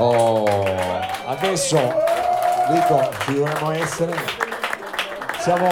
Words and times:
Oh, 0.00 0.44
adesso 1.26 1.76
dico, 2.70 3.10
ci 3.24 3.34
dovremmo 3.34 3.70
essere. 3.72 4.14
Siamo, 5.40 5.68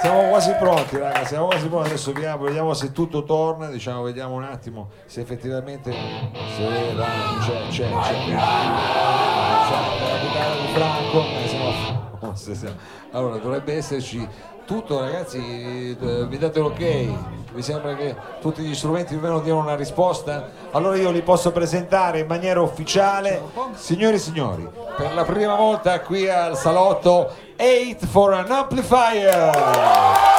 siamo 0.00 0.28
quasi 0.28 0.52
pronti, 0.52 0.96
raga, 0.98 1.24
siamo 1.24 1.46
quasi 1.46 1.66
pronti. 1.66 1.88
Adesso 1.88 2.12
vediamo, 2.12 2.44
vediamo 2.44 2.74
se 2.74 2.92
tutto 2.92 3.24
torna, 3.24 3.66
diciamo, 3.68 4.02
vediamo 4.02 4.34
un 4.34 4.44
attimo 4.44 4.90
se 5.06 5.22
effettivamente 5.22 5.92
se 5.92 6.94
va, 6.94 7.06
c'è, 7.44 7.68
c'è, 7.68 7.88
c'è. 7.88 8.32
La 8.32 10.18
chitarra 10.20 10.54
di 10.54 10.72
Franco. 10.74 11.20
eh, 12.66 12.74
Allora, 13.12 13.36
dovrebbe 13.38 13.74
esserci 13.74 14.26
tutto, 14.66 15.00
ragazzi, 15.00 15.96
eh, 16.00 16.26
vi 16.26 16.38
date 16.38 16.60
l'ok? 16.60 17.37
Vi 17.50 17.62
sembra 17.62 17.94
che 17.94 18.14
tutti 18.40 18.62
gli 18.62 18.74
strumenti 18.74 19.16
più 19.16 19.24
o 19.24 19.26
meno 19.26 19.40
diano 19.40 19.60
una 19.60 19.74
risposta? 19.74 20.50
Allora 20.72 20.96
io 20.96 21.10
li 21.10 21.22
posso 21.22 21.50
presentare 21.50 22.20
in 22.20 22.26
maniera 22.26 22.60
ufficiale. 22.60 23.42
Signori 23.74 24.16
e 24.16 24.18
signori, 24.18 24.68
per 24.96 25.14
la 25.14 25.24
prima 25.24 25.54
volta 25.54 26.00
qui 26.00 26.28
al 26.28 26.56
salotto 26.56 27.32
8 27.56 28.06
for 28.06 28.34
an 28.34 28.50
amplifier! 28.50 30.37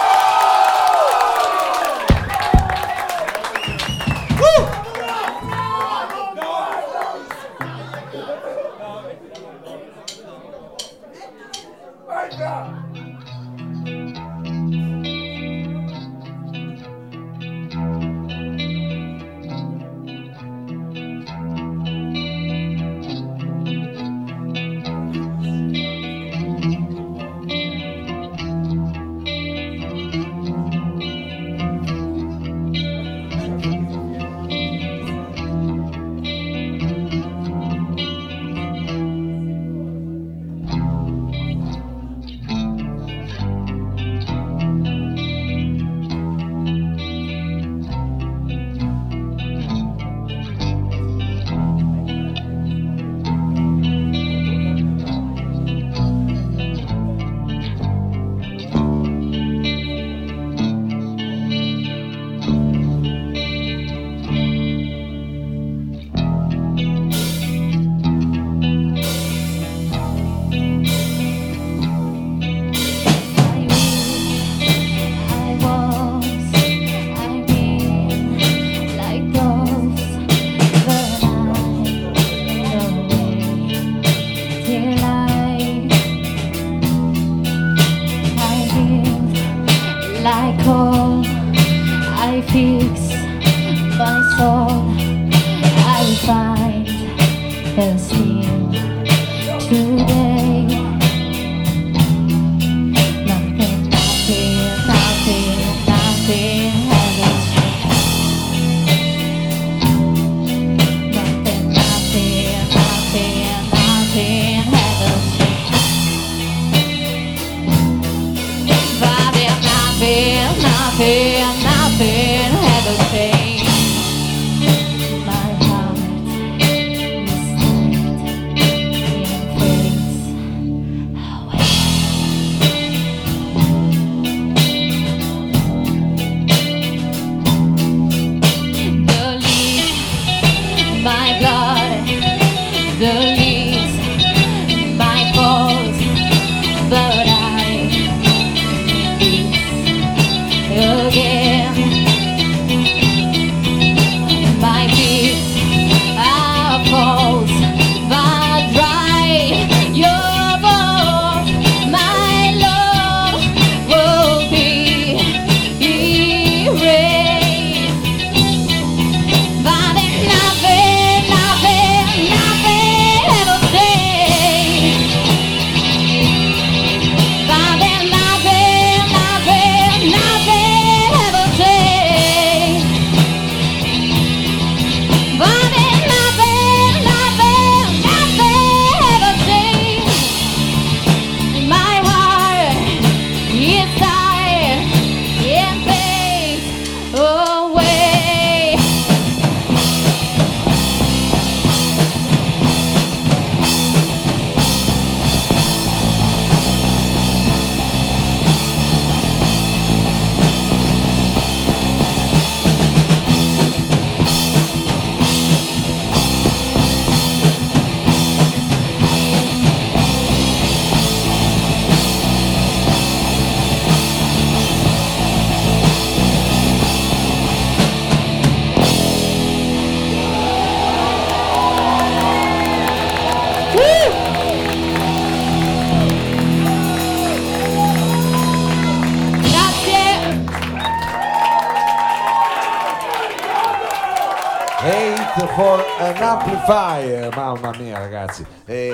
for 245.48 245.84
an 246.00 246.16
eh, 246.16 246.24
amplifier. 246.24 247.36
Mamma 247.36 247.72
mia, 247.78 247.98
ragazzi. 247.98 248.46
E 248.66 248.94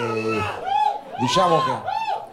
diciamo 1.19 1.59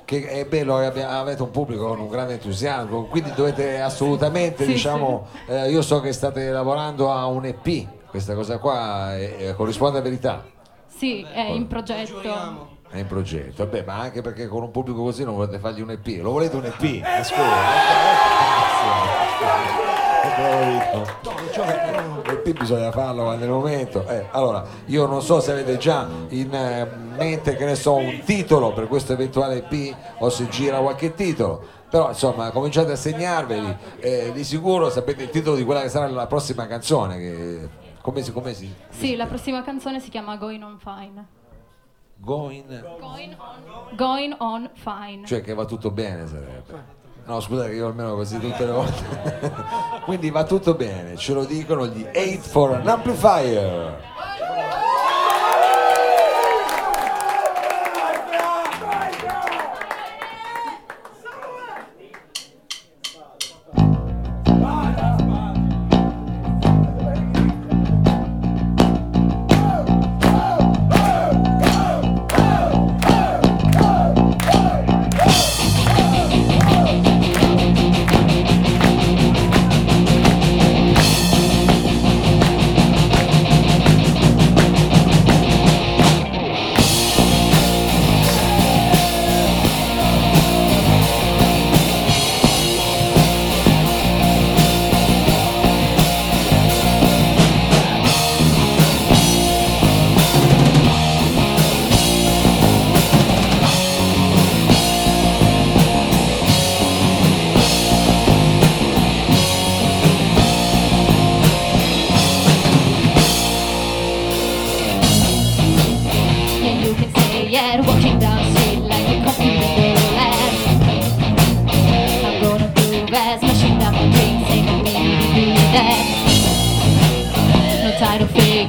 che, 0.04 0.20
che 0.20 0.28
è 0.28 0.44
bello 0.46 0.76
avete 0.76 1.42
un 1.42 1.50
pubblico 1.50 1.86
con 1.88 2.00
un 2.00 2.08
grande 2.08 2.34
entusiasmo, 2.34 3.04
quindi 3.04 3.32
dovete 3.34 3.80
assolutamente, 3.80 4.64
sì, 4.64 4.72
diciamo, 4.72 5.26
sì. 5.46 5.52
Eh, 5.52 5.70
io 5.70 5.82
so 5.82 6.00
che 6.00 6.12
state 6.12 6.50
lavorando 6.50 7.12
a 7.12 7.26
un 7.26 7.44
EP, 7.44 7.86
questa 8.08 8.34
cosa 8.34 8.58
qua 8.58 9.16
eh, 9.16 9.54
corrisponde 9.56 9.98
a 9.98 10.02
verità. 10.02 10.44
Sì, 10.86 11.22
è 11.22 11.42
in 11.42 11.66
progetto. 11.66 12.70
È 12.88 12.98
in 12.98 13.06
progetto, 13.06 13.64
vabbè, 13.64 13.84
ma 13.86 14.00
anche 14.00 14.20
perché 14.20 14.46
con 14.48 14.62
un 14.62 14.70
pubblico 14.70 15.02
così 15.02 15.24
non 15.24 15.34
volete 15.34 15.58
fargli 15.58 15.80
un 15.80 15.90
EP, 15.90 16.20
lo 16.20 16.32
volete 16.32 16.56
un 16.56 16.66
EP? 16.66 16.82
Eh 16.82 17.22
e 22.24 22.42
qui 22.42 22.52
bisogna 22.52 22.90
farlo 22.92 23.34
nel 23.34 23.48
momento. 23.48 24.06
Eh, 24.06 24.26
allora 24.30 24.64
io 24.86 25.06
non 25.06 25.20
so 25.20 25.40
se 25.40 25.50
avete 25.50 25.76
già 25.78 26.06
in 26.28 26.54
eh, 26.54 26.88
mente 27.16 27.56
che 27.56 27.64
ne 27.64 27.74
so 27.74 27.94
un 27.94 28.20
titolo 28.24 28.72
per 28.72 28.86
questo 28.88 29.12
eventuale 29.12 29.62
P 29.62 29.94
o 30.18 30.30
se 30.30 30.48
gira 30.48 30.78
qualche 30.78 31.14
titolo. 31.14 31.80
Però 31.90 32.08
insomma 32.08 32.50
cominciate 32.50 32.92
a 32.92 32.96
segnarveli. 32.96 33.76
Eh, 33.98 34.30
di 34.32 34.44
sicuro 34.44 34.90
sapete 34.90 35.24
il 35.24 35.30
titolo 35.30 35.56
di 35.56 35.64
quella 35.64 35.82
che 35.82 35.88
sarà 35.88 36.06
la 36.08 36.26
prossima 36.26 36.66
canzone 36.66 37.18
che... 37.18 37.68
come 38.00 38.22
si, 38.22 38.32
come 38.32 38.54
si... 38.54 38.72
sì 38.88 39.14
la 39.16 39.26
prossima 39.26 39.62
canzone 39.62 40.00
si 40.00 40.08
chiama 40.08 40.36
Going 40.36 40.62
on 40.62 40.78
Fine. 40.78 41.40
Going, 42.24 42.80
going, 43.00 43.34
on, 43.36 43.96
going 43.96 44.34
on 44.38 44.70
fine. 44.74 45.26
Cioè 45.26 45.40
che 45.42 45.54
va 45.54 45.64
tutto 45.64 45.90
bene 45.90 46.28
sarebbe. 46.28 47.00
No, 47.24 47.40
scusate, 47.40 47.72
io 47.72 47.86
almeno 47.86 48.14
così 48.14 48.38
tutte 48.38 48.64
le 48.64 48.72
volte. 48.72 49.52
Quindi 50.04 50.30
va 50.30 50.44
tutto 50.44 50.74
bene, 50.74 51.16
ce 51.16 51.32
lo 51.32 51.44
dicono 51.44 51.86
gli 51.86 52.04
8 52.04 52.40
for 52.40 52.72
an 52.72 52.88
amplifier. 52.88 54.10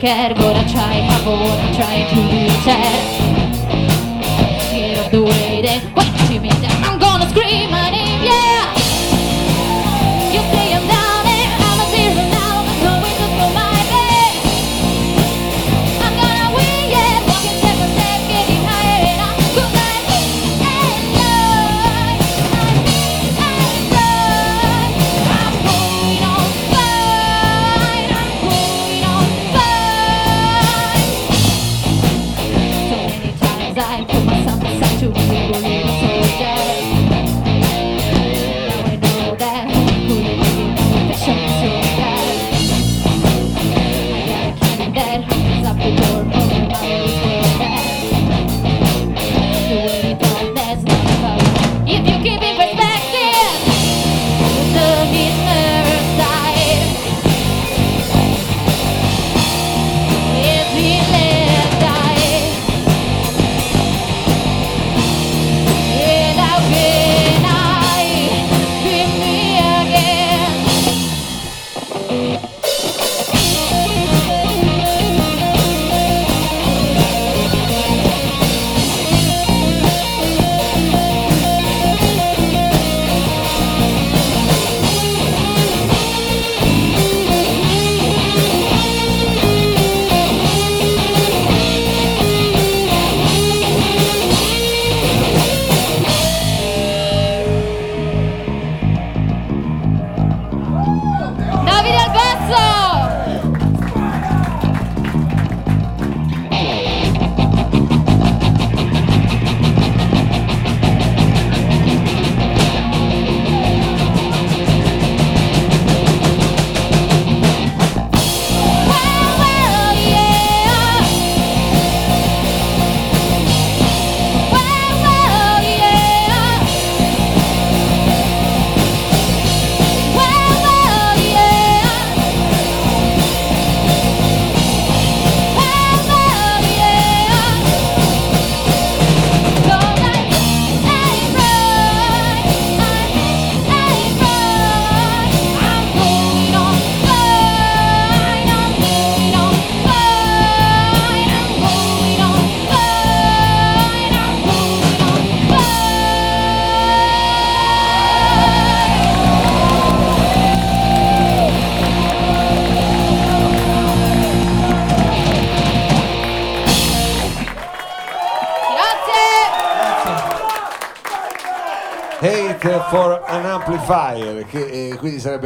care, 0.04 0.36
but 0.36 0.58
I 0.58 0.64
try. 0.70 1.00
I'm 1.00 1.74
trying 1.74 2.10
to 2.10 2.22
be. 2.30 3.12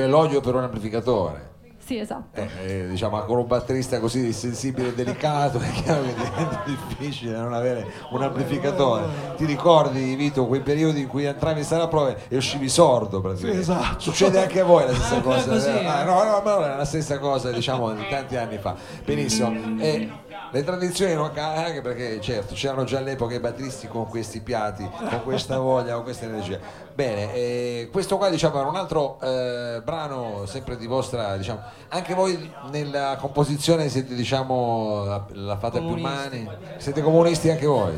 l'elogio 0.08 0.42
per 0.42 0.56
un 0.56 0.64
amplificatore. 0.64 1.56
Sì, 1.88 1.98
esatto. 2.00 2.42
Eh, 2.42 2.50
eh, 2.66 2.88
diciamo, 2.90 3.22
con 3.22 3.38
un 3.38 3.48
batterista 3.48 4.02
così 4.02 4.34
sensibile 4.34 4.90
e 4.90 4.94
delicato 4.94 5.58
è 5.60 5.72
chiaro 5.72 6.02
che 6.02 6.16
diventa 6.16 6.64
difficile 6.66 7.38
non 7.38 7.54
avere 7.54 7.86
un 8.10 8.22
amplificatore. 8.22 9.06
Ti 9.38 9.46
ricordi, 9.46 10.16
Vito, 10.16 10.48
quei 10.48 10.60
periodi 10.60 11.00
in 11.00 11.08
cui 11.08 11.24
entravi 11.24 11.60
in 11.60 11.66
sala 11.66 11.88
prove 11.88 12.18
e 12.28 12.36
uscivi 12.36 12.68
sordo 12.68 13.22
praticamente? 13.22 13.64
Sì, 13.64 13.72
esatto. 13.72 14.00
Succede 14.00 14.42
anche 14.42 14.60
a 14.60 14.66
voi 14.66 14.86
la 14.86 14.94
stessa 14.94 15.16
eh, 15.20 15.22
cosa. 15.22 15.60
Sì, 15.62 15.70
eh. 15.70 15.86
Ah, 15.86 16.04
no, 16.04 16.24
no, 16.26 16.42
ma 16.44 16.56
non 16.56 16.64
è 16.72 16.76
la 16.76 16.84
stessa 16.84 17.20
cosa, 17.20 17.52
diciamo, 17.52 17.94
di 17.94 18.06
tanti 18.10 18.36
anni 18.36 18.58
fa. 18.58 18.76
Benissimo. 19.06 19.56
Eh, 19.80 20.10
le 20.52 20.64
tradizioni 20.64 21.14
non 21.14 21.32
ca- 21.32 21.54
anche 21.66 21.82
perché 21.82 22.20
certo 22.22 22.54
c'erano 22.54 22.84
già 22.84 23.00
all'epoca 23.00 23.36
i 23.36 23.40
batteristi 23.40 23.88
con 23.88 24.08
questi 24.08 24.42
piatti 24.42 24.88
con 25.10 25.22
questa 25.24 25.58
voglia 25.60 25.96
con 25.96 26.04
questa 26.04 26.26
energia 26.26 26.60
bene 26.94 27.34
eh, 27.34 27.90
questo 27.92 28.18
qua 28.18 28.30
diciamo 28.30 28.60
era 28.60 28.68
un 28.68 28.76
altro 28.76 29.20
eh, 29.22 29.82
brano 29.84 30.46
sempre 30.46 30.78
di 30.78 30.88
vostra 30.88 31.38
diciamo 31.38 31.62
anche 31.90 32.14
voi 32.14 32.52
nella 32.72 33.18
composizione 33.20 33.90
siete 33.90 34.16
diciamo 34.16 35.04
la, 35.04 35.26
la 35.32 35.58
fate 35.58 35.80
più 35.80 35.90
Comunisti. 35.90 36.44
mani 36.44 36.50
siete 36.78 37.02
comunisti 37.02 37.50
anche 37.50 37.66
voi? 37.66 37.94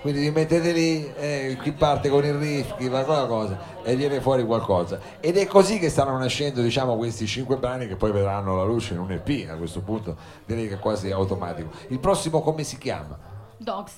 Quindi 0.00 0.20
vi 0.20 0.30
mettete 0.30 0.72
lì 0.72 1.12
eh, 1.14 1.56
chi 1.62 1.72
parte 1.72 2.08
con 2.08 2.24
il 2.24 2.34
riff 2.34 2.76
chi 2.76 2.88
fa 2.88 3.04
quella 3.04 3.26
cosa 3.26 3.72
e 3.84 3.96
viene 3.96 4.20
fuori 4.20 4.44
qualcosa. 4.44 4.98
Ed 5.20 5.36
è 5.36 5.46
così 5.46 5.78
che 5.78 5.88
stanno 5.88 6.16
nascendo 6.16 6.60
diciamo 6.60 6.96
questi 6.96 7.26
cinque 7.26 7.56
brani 7.56 7.88
che 7.88 7.96
poi 7.96 8.12
vedranno 8.12 8.56
la 8.56 8.64
luce 8.64 8.94
in 8.94 9.00
un 9.00 9.10
EP 9.10 9.48
a 9.50 9.54
questo 9.54 9.80
punto 9.80 10.16
direi 10.44 10.68
che 10.68 10.74
è 10.74 10.78
quasi 10.78 11.10
automatico 11.10 11.70
il 11.88 11.98
prossimo 11.98 12.40
come 12.40 12.64
si 12.64 12.78
chiama? 12.78 13.18
Dogs. 13.56 13.92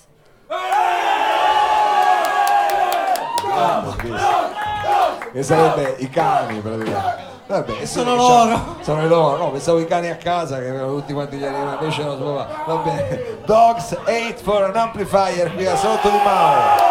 che 5.32 5.42
sarebbe 5.42 5.96
i 5.98 6.08
cani 6.08 6.60
praticamente. 6.60 7.32
Vabbè, 7.46 7.72
sì, 7.80 7.86
sono 7.86 8.16
diciamo, 8.16 8.44
loro. 8.44 8.76
sono 8.80 9.06
loro. 9.06 9.36
No 9.36 9.50
pensavo 9.50 9.78
i 9.78 9.86
cani 9.86 10.08
a 10.08 10.16
casa 10.16 10.58
che 10.58 10.68
avevano 10.68 10.94
tutti 10.94 11.12
quanti 11.12 11.36
gli 11.36 11.44
animali 11.44 11.76
invece 11.80 12.02
no 12.02 12.32
va 12.32 12.76
bene. 12.84 13.38
Dogs 13.44 13.92
8 14.06 14.36
for 14.42 14.62
an 14.62 14.76
amplifier 14.76 15.52
qui 15.52 15.66
a 15.66 15.76
Salotto 15.76 16.08
di 16.08 16.16
Mauro 16.24 16.83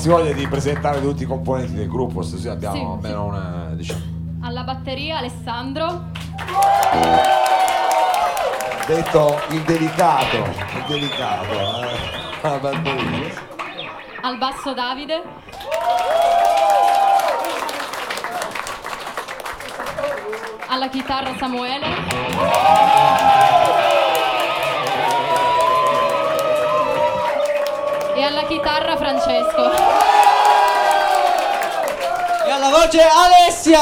Avresti 0.00 0.08
voglia 0.22 0.32
di 0.34 0.48
presentare 0.48 0.98
tutti 1.02 1.24
i 1.24 1.26
componenti 1.26 1.74
del 1.74 1.86
gruppo? 1.86 2.22
Stasera 2.22 2.54
abbiamo 2.54 2.74
Sì, 2.74 2.80
almeno 2.80 3.24
una, 3.26 3.68
diciamo, 3.72 4.00
Alla 4.40 4.62
batteria 4.62 5.18
Alessandro, 5.18 6.04
detto 8.86 9.38
il 9.50 9.60
delicato, 9.60 10.36
il 10.36 10.84
delicato, 10.88 11.52
eh, 11.52 12.48
la 12.48 12.58
batteria. 12.58 13.34
al 14.22 14.38
basso 14.38 14.72
Davide, 14.72 15.22
alla 20.68 20.88
chitarra 20.88 21.34
Samuele, 21.36 21.86
e 28.20 28.22
alla 28.22 28.44
chitarra 28.44 28.98
Francesco. 28.98 29.72
E 32.44 32.50
alla 32.50 32.68
voce 32.68 33.00
Alessia! 33.00 33.78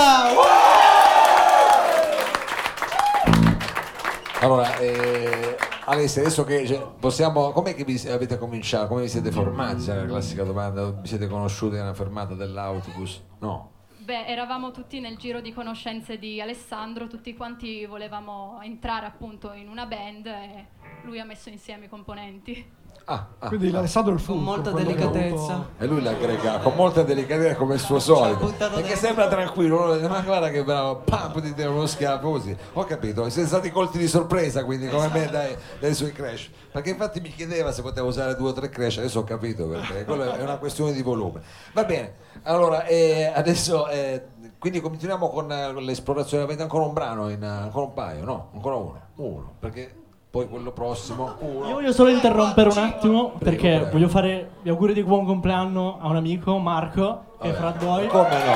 Allora, 4.41 4.77
eh, 4.77 5.57
Alessia, 5.87 6.23
adesso 6.23 6.45
che 6.45 6.65
cioè, 6.65 6.87
possiamo, 7.01 7.51
com'è 7.51 7.75
che 7.75 7.83
vi 7.83 8.01
avete 8.09 8.39
cominciato? 8.39 8.87
Come 8.87 9.03
vi 9.03 9.09
siete 9.09 9.33
formati? 9.33 9.83
C'è 9.83 9.97
la 9.97 10.07
classica 10.07 10.45
domanda, 10.45 10.89
vi 10.93 11.09
siete 11.09 11.27
conosciuti 11.27 11.75
nella 11.75 11.95
fermata 11.95 12.35
dell'autobus? 12.35 13.21
No. 13.41 13.73
Beh, 13.97 14.27
eravamo 14.27 14.71
tutti 14.71 15.01
nel 15.01 15.17
giro 15.17 15.41
di 15.41 15.53
conoscenze 15.53 16.17
di 16.17 16.41
Alessandro, 16.41 17.09
tutti 17.09 17.35
quanti 17.35 17.85
volevamo 17.87 18.61
entrare 18.63 19.07
appunto 19.07 19.53
in 19.53 19.69
una 19.69 19.85
band 19.87 20.27
e 20.27 20.67
lui 21.03 21.19
ha 21.19 21.25
messo 21.25 21.49
insieme 21.49 21.87
i 21.87 21.89
componenti. 21.89 22.78
Ah, 23.11 23.27
ah. 23.39 23.49
Quindi 23.49 23.71
l'Alessandro 23.71 24.13
è 24.13 24.17
il 24.17 24.21
fulcro. 24.21 24.45
molta 24.45 24.71
quello 24.71 24.93
che 24.93 25.03
ha 25.03 25.07
delicatezza. 25.07 25.53
avuto- 25.55 25.69
E 25.79 25.87
lui 25.87 26.03
l'aggrega 26.03 26.59
con 26.59 26.75
molta 26.75 27.03
delicatezza 27.03 27.55
come 27.57 27.75
il 27.75 27.81
suo 27.81 27.99
solito. 27.99 28.53
Perché 28.59 28.97
sembra 28.97 29.29
tranquillo, 29.29 29.99
ma 30.07 30.21
guarda 30.21 30.51
che 30.51 30.63
bravo, 30.63 30.97
pam, 30.97 31.41
ti 31.41 31.55
dà 31.55 31.71
uno 31.71 31.87
schiaffo 31.87 32.31
così. 32.31 32.55
Ho 32.75 32.85
capito, 32.85 33.27
siete 33.31 33.49
stati 33.49 33.71
colti 33.71 33.97
di 33.97 34.07
sorpresa 34.07 34.63
quindi 34.65 34.89
come 34.89 35.09
me 35.09 35.27
dai, 35.27 35.57
dai 35.81 35.95
suoi 35.95 36.13
crash. 36.13 36.51
Perché 36.71 36.91
infatti 36.91 37.21
mi 37.21 37.31
chiedeva 37.31 37.73
se 37.73 37.81
potevo 37.81 38.09
usare 38.09 38.37
due 38.37 38.51
o 38.51 38.53
tre 38.53 38.69
crash, 38.69 38.99
adesso 38.99 39.21
ho 39.21 39.25
capito 39.25 39.67
perché 39.69 40.05
quello 40.05 40.31
è 40.31 40.43
una 40.43 40.59
questione 40.59 40.93
di 40.93 41.01
volume. 41.01 41.41
Va 41.73 41.85
bene, 41.85 42.15
allora 42.43 42.85
eh, 42.85 43.33
adesso 43.35 43.89
eh, 43.89 44.23
quindi 44.59 44.83
continuiamo 44.83 45.31
con 45.31 45.51
eh, 45.51 45.73
con 45.73 45.83
l'esplorazione, 45.83 46.43
avete 46.45 46.61
ancora 46.61 46.85
un 46.85 46.93
brano, 46.93 47.31
in, 47.31 47.43
ancora 47.43 47.87
un 47.87 47.95
paio, 47.95 48.25
no? 48.25 48.51
Ancora 48.53 48.75
uno, 48.77 49.01
uno, 49.15 49.55
perché 49.59 49.95
poi 50.31 50.47
quello 50.47 50.73
prossimo, 50.73 51.37
uno. 51.39 51.69
Io 51.69 51.75
voglio 51.75 51.93
solo 51.93 52.11
interrompere 52.11 52.69
un 52.69 52.79
attimo 52.79 53.33
perché 53.39 53.77
prego. 53.77 53.91
voglio 53.93 54.09
fare 54.09 54.51
gli 54.63 54.69
auguri 54.69 54.93
di 54.93 55.03
buon 55.03 55.25
compleanno 55.25 55.99
a 56.01 56.09
un 56.09 56.17
amico, 56.17 56.59
Marco, 56.59 57.37
che 57.41 57.49
è. 57.49 57.53
Frat 57.55 57.83
Boy. 57.83 58.07
Come 58.09 58.45
no? 58.45 58.55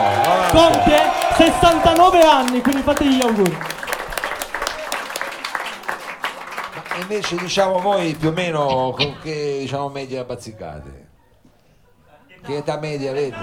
Compie 0.51 1.01
69 1.35 2.21
anni, 2.21 2.61
quindi 2.61 2.83
fategli 2.83 3.17
gli 3.17 3.23
auguri. 3.23 3.59
E 6.95 7.01
invece 7.01 7.37
diciamo 7.37 7.79
voi 7.79 8.15
più 8.17 8.29
o 8.29 8.33
meno 8.33 8.95
con 8.95 9.17
che 9.23 9.59
diciamo 9.61 9.89
media 9.89 10.25
bazzicate? 10.25 11.09
Che 12.43 12.57
età 12.57 12.79
media 12.79 13.13
avete? 13.13 13.37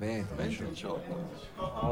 20, 0.00 0.34
18. 0.68 1.00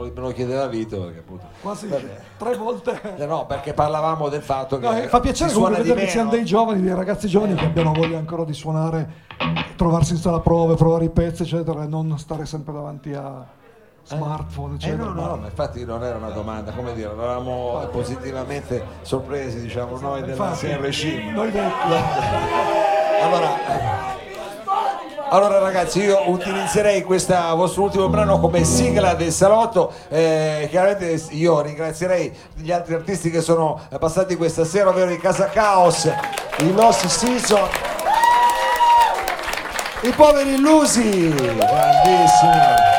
Me 0.01 0.11
lo 0.15 0.33
chiedeva 0.33 0.67
Vito 0.67 0.99
perché 1.03 1.19
appunto. 1.19 1.45
Quasi 1.61 1.87
Vabbè. 1.89 2.21
tre 2.39 2.57
volte. 2.57 3.01
Eh 3.19 3.27
No, 3.27 3.45
perché 3.45 3.75
parlavamo 3.75 4.31
del 4.31 4.41
fatto 4.41 4.79
che 4.79 4.87
No, 4.89 4.97
eh, 4.97 5.09
fa 5.09 5.21
piacere 5.21 5.53
comunque 5.53 5.75
suona 5.77 5.83
di 5.83 5.89
vedere 5.91 6.07
che 6.07 6.11
siamo 6.13 6.31
meno. 6.31 6.37
dei 6.39 6.47
giovani, 6.49 6.81
dei 6.81 6.95
ragazzi 6.95 7.29
giovani 7.29 7.55
che 7.55 7.67
abbiano 7.67 7.93
voglia 7.93 8.17
ancora 8.17 8.45
di 8.45 8.55
suonare, 8.55 9.13
trovarsi 9.77 10.13
in 10.13 10.19
sala 10.19 10.41
prove, 10.41 10.75
provare 10.77 11.05
i 11.05 11.11
pezzi, 11.11 11.43
eccetera, 11.43 11.83
e 11.83 11.87
non 11.87 12.19
stare 12.19 12.47
sempre 12.47 12.73
davanti 12.73 13.13
a 13.13 13.45
smartphone, 14.05 14.73
Eh 14.73 14.77
eccetera. 14.77 15.03
no, 15.05 15.13
no, 15.13 15.27
no, 15.27 15.37
ma 15.37 15.45
infatti 15.45 15.85
non 15.85 16.03
era 16.03 16.17
una 16.17 16.31
domanda, 16.31 16.73
come 16.73 16.95
dire, 16.95 17.11
eravamo 17.13 17.87
positivamente 17.93 18.83
sorpresi, 19.03 19.61
diciamo, 19.61 19.99
noi 19.99 20.23
della 20.23 20.33
Infatti, 20.33 20.67
CRC. 20.67 21.05
Noi 21.35 21.51
dei- 21.51 21.61
Allora, 23.21 24.08
allora 25.31 25.59
ragazzi, 25.59 26.01
io 26.01 26.31
utilizzerei 26.31 27.03
questo 27.03 27.35
vostro 27.55 27.83
ultimo 27.83 28.09
brano 28.09 28.41
come 28.41 28.65
sigla 28.65 29.15
del 29.15 29.33
salotto. 29.33 29.93
Eh, 30.09 30.67
chiaramente 30.71 31.23
io 31.31 31.61
ringrazierei 31.61 32.35
gli 32.55 32.73
altri 32.73 32.95
artisti 32.95 33.31
che 33.31 33.41
sono 33.41 33.81
passati 33.99 34.37
questa 34.37 34.65
sera, 34.65 34.89
ovvero 34.89 35.11
i 35.11 35.19
Casa 35.19 35.47
Chaos, 35.47 36.11
i 36.59 36.73
Lost 36.73 37.07
Season, 37.07 37.69
i 40.03 40.11
poveri 40.11 40.55
illusi, 40.55 41.29
grandissimi. 41.29 42.98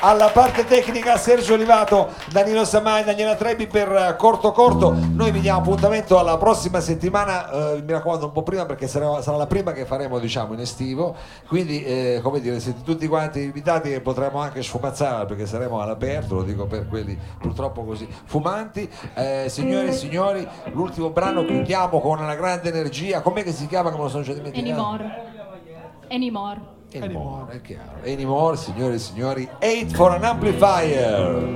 Alla 0.00 0.28
parte 0.28 0.66
tecnica 0.66 1.16
Sergio 1.16 1.54
Olivato, 1.54 2.10
Danilo 2.30 2.66
Samai, 2.66 3.02
Daniela 3.02 3.34
Trebi 3.34 3.66
per 3.66 3.90
eh, 3.90 4.16
Corto 4.16 4.52
Corto. 4.52 4.94
Noi 4.94 5.30
vi 5.30 5.40
diamo 5.40 5.60
appuntamento 5.60 6.18
alla 6.18 6.36
prossima 6.36 6.80
settimana, 6.80 7.50
eh, 7.72 7.82
mi 7.82 7.92
raccomando 7.92 8.26
un 8.26 8.32
po' 8.32 8.42
prima 8.42 8.66
perché 8.66 8.88
sarà, 8.88 9.22
sarà 9.22 9.38
la 9.38 9.46
prima 9.46 9.72
che 9.72 9.86
faremo 9.86 10.18
diciamo 10.18 10.52
in 10.52 10.60
estivo. 10.60 11.16
Quindi 11.48 11.82
eh, 11.82 12.20
come 12.22 12.40
dire, 12.40 12.60
siete 12.60 12.82
tutti 12.82 13.08
quanti 13.08 13.42
invitati 13.42 13.92
e 13.92 14.00
potremo 14.00 14.38
anche 14.38 14.62
sfumazzare 14.62 15.24
perché 15.24 15.46
saremo 15.46 15.80
all'aperto, 15.80 16.34
lo 16.34 16.42
dico 16.42 16.66
per 16.66 16.86
quelli 16.88 17.18
purtroppo 17.40 17.82
così 17.82 18.06
fumanti. 18.26 18.88
Eh, 19.14 19.46
signore 19.48 19.88
e 19.88 19.92
signori, 19.92 20.46
l'ultimo 20.72 21.08
brano 21.08 21.44
chiudiamo 21.44 22.00
con 22.00 22.20
una 22.20 22.34
grande 22.34 22.68
energia. 22.68 23.22
Com'è 23.22 23.42
che 23.42 23.52
si 23.52 23.66
chiama? 23.66 23.90
Che 23.90 23.96
me 23.96 24.02
lo 24.02 24.08
sono 24.10 24.22
già 24.22 24.34
dimenticato. 24.34 24.82
Anymore. 24.82 25.34
Anymore. 26.10 26.74
Anymore, 27.04 27.52
è 27.52 27.60
chiaro. 27.60 28.00
Anymore, 28.04 28.56
signore 28.56 28.94
e 28.94 28.98
signori, 28.98 29.48
8 29.58 29.94
for 29.94 30.12
an 30.12 30.24
amplifier. 30.24 31.54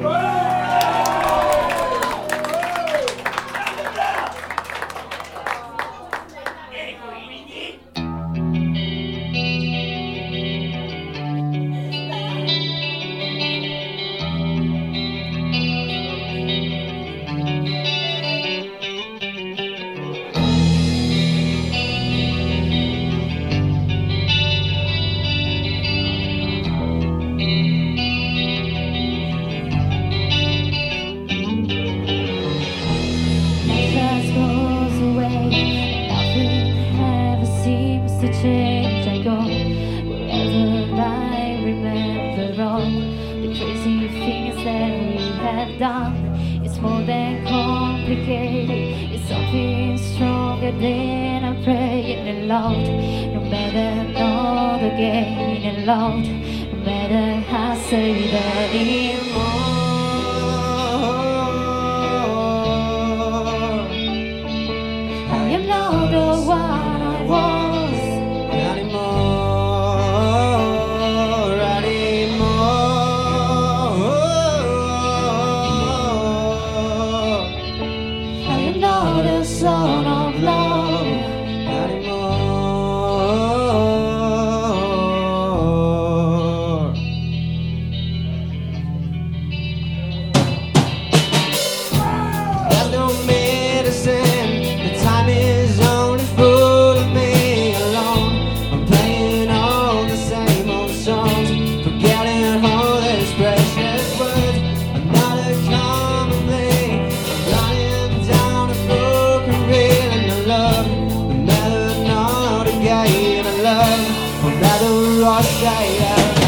I 115.73 115.85
am. 115.85 116.40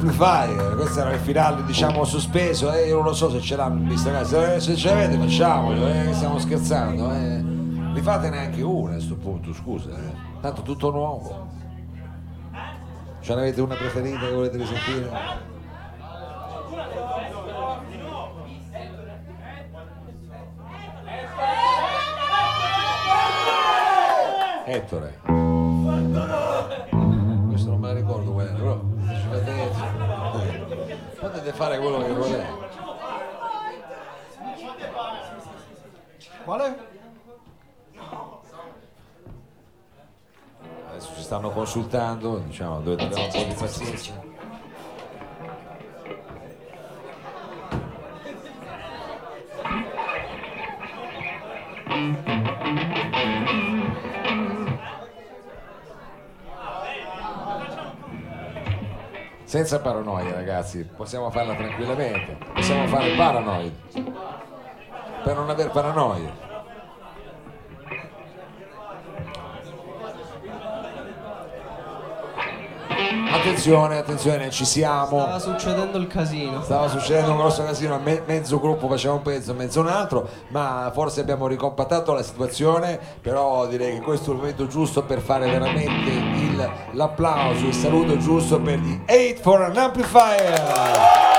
Amplifier, 0.00 0.76
questo 0.76 1.00
era 1.00 1.12
il 1.12 1.20
finale 1.20 1.62
diciamo 1.64 2.04
sospeso, 2.04 2.72
eh, 2.72 2.86
io 2.86 2.96
non 2.96 3.04
lo 3.04 3.12
so 3.12 3.28
se 3.30 3.40
ce 3.40 3.54
l'hanno 3.54 3.80
in 3.80 3.88
vista, 3.88 4.10
ragazzi, 4.10 4.36
eh, 4.36 4.60
se 4.60 4.74
ce 4.74 4.88
l'avete 4.88 5.18
facciamolo, 5.18 5.86
eh, 5.88 6.10
stiamo 6.14 6.38
scherzando, 6.38 7.12
eh. 7.12 7.42
Mi 7.42 8.00
fate 8.00 8.30
neanche 8.30 8.62
una 8.62 8.92
a 8.92 8.94
questo 8.94 9.16
punto, 9.16 9.52
scusa, 9.52 9.90
eh. 9.90 10.14
tanto 10.40 10.62
tutto 10.62 10.90
nuovo. 10.90 11.48
Ce 13.20 13.34
n'avete 13.34 13.60
una 13.60 13.74
preferita 13.74 14.20
che 14.20 14.32
volete 14.32 14.56
risentire? 14.56 15.48
Ettore. 24.64 26.38
Potete 31.20 31.52
fare 31.52 31.78
quello 31.78 31.98
che 31.98 32.12
volete. 32.12 32.48
Quale? 36.44 36.88
Adesso 40.88 41.14
ci 41.14 41.22
stanno 41.22 41.50
consultando, 41.50 42.38
diciamo, 42.38 42.80
dovete 42.80 43.04
avere 43.04 43.22
un 43.22 43.30
po' 43.30 43.44
di 43.44 43.54
pazienza. 43.54 44.29
Senza 59.50 59.80
paranoia 59.80 60.32
ragazzi, 60.32 60.84
possiamo 60.96 61.28
farla 61.28 61.56
tranquillamente, 61.56 62.38
possiamo 62.54 62.86
fare 62.86 63.16
paranoid 63.16 63.72
per 65.24 65.34
non 65.34 65.50
aver 65.50 65.70
paranoia. 65.72 66.48
Attenzione, 73.32 73.98
attenzione, 73.98 74.50
ci 74.50 74.64
siamo. 74.64 75.20
Stava 75.20 75.38
succedendo 75.38 75.98
il 75.98 76.06
casino. 76.06 76.62
Stava 76.62 76.88
succedendo 76.88 77.32
un 77.32 77.38
grosso 77.38 77.64
casino, 77.64 77.98
me- 77.98 78.22
mezzo 78.26 78.60
gruppo 78.60 78.88
faceva 78.88 79.14
un 79.14 79.22
pezzo, 79.22 79.54
mezzo 79.54 79.80
un 79.80 79.88
altro, 79.88 80.28
ma 80.48 80.90
forse 80.94 81.20
abbiamo 81.20 81.46
ricompattato 81.46 82.12
la 82.12 82.22
situazione, 82.22 82.98
però 83.20 83.66
direi 83.66 83.94
che 83.94 84.00
questo 84.00 84.30
è 84.30 84.34
il 84.34 84.38
momento 84.40 84.66
giusto 84.66 85.02
per 85.02 85.20
fare 85.20 85.48
veramente 85.50 86.10
il- 86.10 86.49
l'applauso, 86.92 87.66
il 87.66 87.74
saluto 87.74 88.16
giusto 88.18 88.60
per 88.60 88.78
gli 88.78 88.98
8 89.06 89.40
for 89.40 89.62
an 89.62 89.76
Amplifier! 89.76 91.29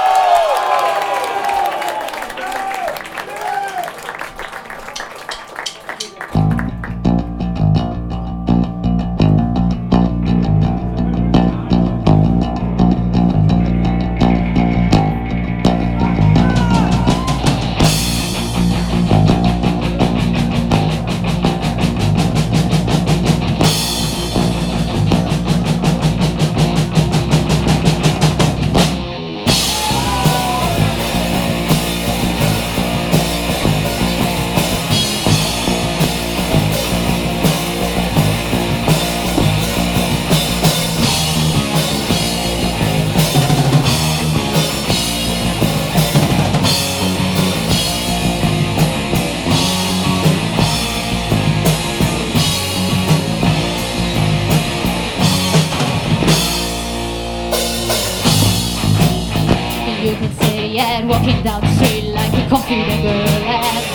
Walking 61.32 61.44
down 61.44 61.62
street 61.76 62.12
like 62.14 62.34
a 62.34 62.50
confident 62.50 63.02
girl. 63.04 63.44
And 63.56 63.86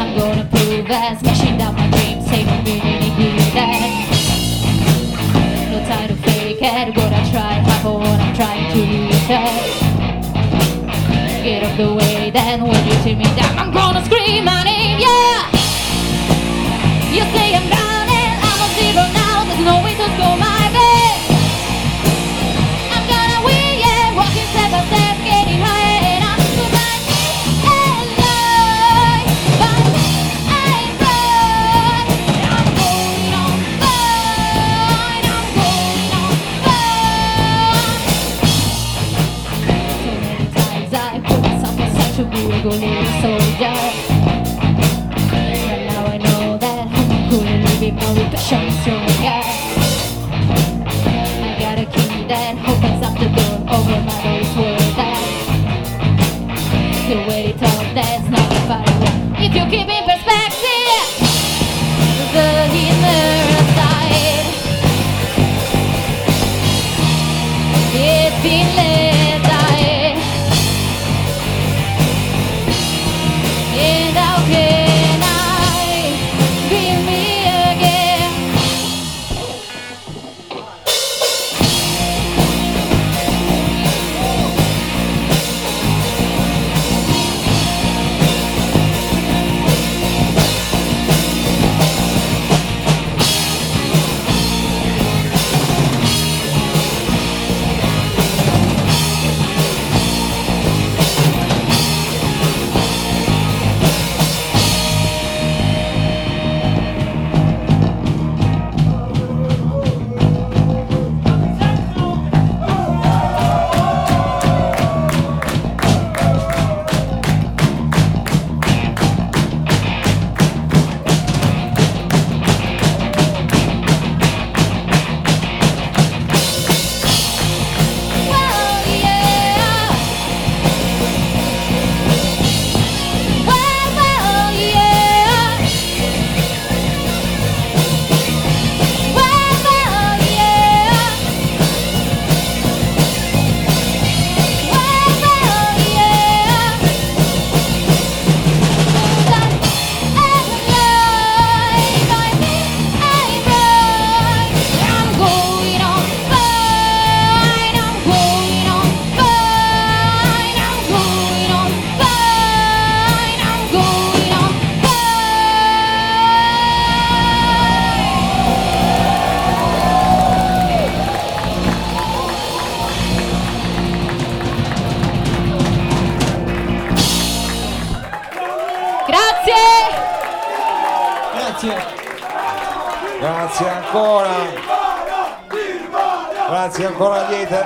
I'm 0.00 0.18
gonna 0.18 0.44
prove 0.50 0.86
that, 0.88 1.18
smashing 1.20 1.58
down 1.58 1.74
my 1.74 1.90
dreams, 1.90 2.30
ain't 2.30 2.46
no 2.46 2.62
meaning 2.62 3.20
in 3.20 3.36
that. 3.54 3.90
No 5.70 5.78
time 5.86 6.08
to 6.08 6.14
fake 6.22 6.62
it, 6.62 6.94
gonna 6.94 7.30
try 7.30 7.60
hard 7.60 7.82
for 7.82 7.98
what 7.98 8.20
I'm 8.20 8.34
trying 8.34 8.72
to 8.72 8.78
reach. 8.78 9.28
Get 11.42 11.62
off 11.64 11.76
the 11.76 11.94
way, 11.94 12.30
then 12.30 12.62
when 12.62 12.86
you 12.86 12.94
see 13.02 13.14
me 13.14 13.24
down, 13.36 13.58
I'm 13.58 13.72
gonna 13.72 14.04
scream 14.04 14.44
my 14.44 14.62
name, 14.64 14.83
feeling 68.44 69.23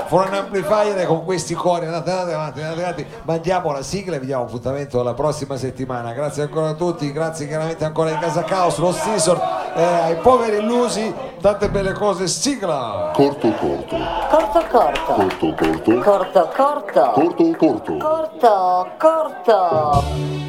for 0.08 0.26
an 0.26 0.34
Amplifier 0.34 1.06
con 1.06 1.24
questi 1.24 1.54
cori. 1.54 1.86
Andate, 1.86 2.10
andate 2.10 2.32
avanti, 2.34 2.60
andate 2.60 2.80
avanti. 2.82 3.06
Mandiamo 3.22 3.72
la 3.72 3.82
sigla 3.82 4.16
e 4.16 4.18
vi 4.20 4.26
diamo 4.26 4.44
appuntamento 4.44 5.02
la 5.02 5.14
prossima 5.14 5.56
settimana. 5.56 6.12
Grazie 6.12 6.42
ancora 6.42 6.70
a 6.70 6.74
tutti, 6.74 7.10
grazie 7.12 7.46
chiaramente 7.46 7.84
ancora 7.84 8.10
ai 8.10 8.18
Casa 8.18 8.42
Caos, 8.44 8.78
lo 8.78 8.92
Season, 8.92 9.38
eh, 9.74 9.82
ai 9.82 10.16
poveri 10.16 10.56
illusi, 10.58 11.14
tante 11.40 11.68
belle 11.68 11.92
cose. 11.92 12.26
Sigla! 12.26 13.10
Corto 13.14 13.52
corto, 13.52 13.96
Corto 14.30 14.64
corto. 14.70 15.14
corto 15.14 15.54
corto, 15.54 16.00
Corto 16.02 16.48
corto. 16.54 17.10
corto 17.14 17.56
corto. 17.56 17.96
Corto 17.98 18.90
corto. 18.98 20.47